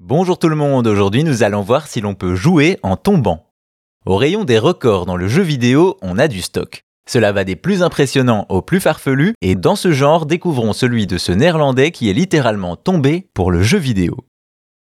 [0.00, 3.48] Bonjour tout le monde, aujourd'hui nous allons voir si l'on peut jouer en tombant.
[4.06, 6.84] Au rayon des records dans le jeu vidéo, on a du stock.
[7.10, 11.18] Cela va des plus impressionnants aux plus farfelus, et dans ce genre, découvrons celui de
[11.18, 14.18] ce néerlandais qui est littéralement tombé pour le jeu vidéo.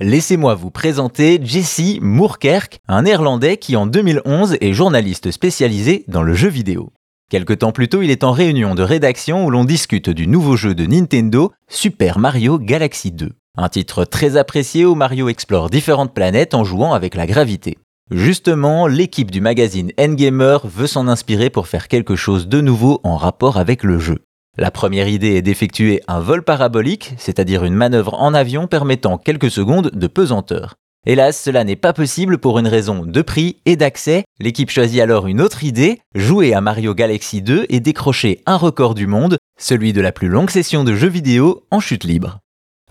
[0.00, 6.34] Laissez-moi vous présenter Jesse Moerkerk, un néerlandais qui en 2011 est journaliste spécialisé dans le
[6.34, 6.92] jeu vidéo.
[7.30, 10.56] Quelque temps plus tôt, il est en réunion de rédaction où l'on discute du nouveau
[10.56, 13.30] jeu de Nintendo, Super Mario Galaxy 2.
[13.58, 17.78] Un titre très apprécié où Mario explore différentes planètes en jouant avec la gravité.
[18.10, 23.16] Justement, l'équipe du magazine Endgamer veut s'en inspirer pour faire quelque chose de nouveau en
[23.16, 24.18] rapport avec le jeu.
[24.56, 29.50] La première idée est d'effectuer un vol parabolique, c'est-à-dire une manœuvre en avion permettant quelques
[29.50, 30.76] secondes de pesanteur.
[31.06, 34.24] Hélas, cela n'est pas possible pour une raison de prix et d'accès.
[34.38, 38.94] L'équipe choisit alors une autre idée, jouer à Mario Galaxy 2 et décrocher un record
[38.94, 42.38] du monde, celui de la plus longue session de jeux vidéo en chute libre.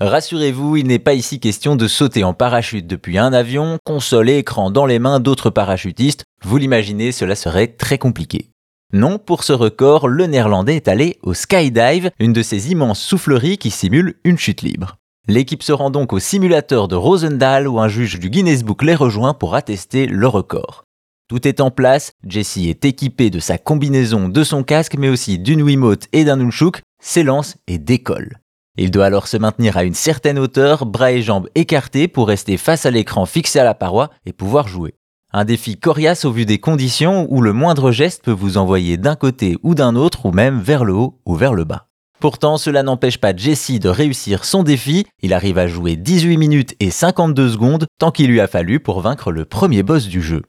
[0.01, 4.37] Rassurez-vous, il n'est pas ici question de sauter en parachute depuis un avion, console et
[4.37, 6.23] écran dans les mains d'autres parachutistes.
[6.41, 8.49] Vous l'imaginez, cela serait très compliqué.
[8.93, 13.57] Non, pour ce record, le néerlandais est allé au skydive, une de ces immenses souffleries
[13.57, 14.95] qui simulent une chute libre.
[15.27, 18.95] L'équipe se rend donc au simulateur de Rosendal où un juge du Guinness Book les
[18.95, 20.85] rejoint pour attester le record.
[21.27, 25.39] Tout est en place, Jesse est équipé de sa combinaison, de son casque mais aussi
[25.39, 28.39] d'une Wiimote et d'un Nunchuk, s'élance et décolle.
[28.77, 32.57] Il doit alors se maintenir à une certaine hauteur, bras et jambes écartés pour rester
[32.57, 34.95] face à l'écran fixé à la paroi et pouvoir jouer.
[35.31, 39.15] Un défi coriace au vu des conditions où le moindre geste peut vous envoyer d'un
[39.15, 41.89] côté ou d'un autre ou même vers le haut ou vers le bas.
[42.19, 45.05] Pourtant, cela n'empêche pas Jesse de réussir son défi.
[45.21, 48.99] Il arrive à jouer 18 minutes et 52 secondes, tant qu'il lui a fallu pour
[48.99, 50.41] vaincre le premier boss du jeu.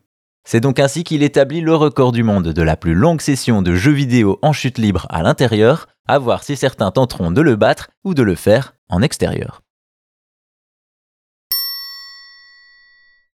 [0.53, 3.77] C'est donc ainsi qu'il établit le record du monde de la plus longue session de
[3.77, 7.91] jeux vidéo en chute libre à l'intérieur, à voir si certains tenteront de le battre
[8.03, 9.62] ou de le faire en extérieur.